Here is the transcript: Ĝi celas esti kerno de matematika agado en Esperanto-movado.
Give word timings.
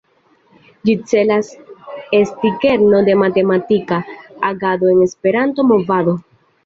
Ĝi 0.87 0.95
celas 1.11 1.51
esti 2.19 2.51
kerno 2.63 3.01
de 3.09 3.17
matematika 3.25 4.01
agado 4.51 4.93
en 4.95 5.05
Esperanto-movado. 5.09 6.17